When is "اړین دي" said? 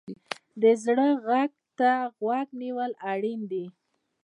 3.11-3.65